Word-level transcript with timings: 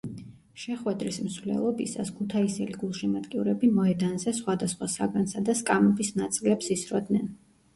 შეხვედრის 0.59 1.19
მსვლელობისას 1.25 2.11
ქუთაისელი 2.21 2.77
გულშემატკივრები 2.85 3.71
მოედანზე 3.75 4.33
სხვადასხვა 4.39 4.91
საგანსა 4.95 5.45
და 5.51 5.59
სკამების 5.61 6.13
ნაწილებს 6.23 6.75
ისროდნენ. 6.79 7.31